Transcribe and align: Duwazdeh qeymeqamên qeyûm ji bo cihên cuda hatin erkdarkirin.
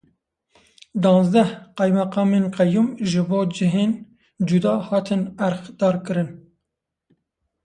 Duwazdeh 1.01 1.49
qeymeqamên 1.77 2.45
qeyûm 2.55 2.87
ji 3.09 3.21
bo 3.27 3.39
cihên 3.55 3.91
cuda 4.47 4.73
hatin 4.87 5.21
erkdarkirin. 5.45 6.29